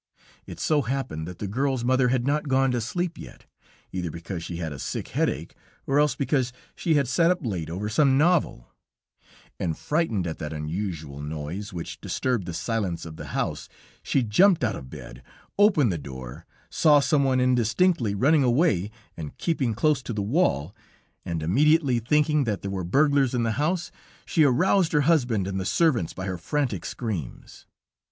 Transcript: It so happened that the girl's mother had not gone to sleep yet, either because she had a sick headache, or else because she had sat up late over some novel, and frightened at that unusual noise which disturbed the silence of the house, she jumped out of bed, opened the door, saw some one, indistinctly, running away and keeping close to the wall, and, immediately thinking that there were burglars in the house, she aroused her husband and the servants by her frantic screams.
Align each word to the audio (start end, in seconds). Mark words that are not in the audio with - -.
It 0.47 0.59
so 0.59 0.81
happened 0.81 1.27
that 1.27 1.37
the 1.37 1.45
girl's 1.45 1.83
mother 1.85 2.07
had 2.07 2.25
not 2.25 2.47
gone 2.47 2.71
to 2.71 2.81
sleep 2.81 3.19
yet, 3.19 3.45
either 3.91 4.09
because 4.09 4.43
she 4.43 4.55
had 4.57 4.73
a 4.73 4.79
sick 4.79 5.09
headache, 5.09 5.53
or 5.85 5.99
else 5.99 6.15
because 6.15 6.51
she 6.75 6.95
had 6.95 7.07
sat 7.07 7.29
up 7.29 7.45
late 7.45 7.69
over 7.69 7.87
some 7.87 8.17
novel, 8.17 8.73
and 9.59 9.77
frightened 9.77 10.25
at 10.25 10.39
that 10.39 10.53
unusual 10.53 11.21
noise 11.21 11.71
which 11.71 12.01
disturbed 12.01 12.47
the 12.47 12.53
silence 12.55 13.05
of 13.05 13.15
the 13.15 13.27
house, 13.37 13.69
she 14.01 14.23
jumped 14.23 14.63
out 14.63 14.75
of 14.75 14.89
bed, 14.89 15.21
opened 15.59 15.91
the 15.91 15.99
door, 15.99 16.47
saw 16.71 16.99
some 16.99 17.23
one, 17.23 17.39
indistinctly, 17.39 18.15
running 18.15 18.41
away 18.41 18.89
and 19.15 19.37
keeping 19.37 19.75
close 19.75 20.01
to 20.01 20.13
the 20.13 20.23
wall, 20.23 20.75
and, 21.25 21.43
immediately 21.43 21.99
thinking 21.99 22.45
that 22.45 22.63
there 22.63 22.71
were 22.71 22.83
burglars 22.83 23.35
in 23.35 23.43
the 23.43 23.51
house, 23.51 23.91
she 24.25 24.43
aroused 24.43 24.93
her 24.93 25.01
husband 25.01 25.45
and 25.45 25.59
the 25.59 25.63
servants 25.63 26.11
by 26.11 26.25
her 26.25 26.39
frantic 26.39 26.85
screams. 26.87 27.67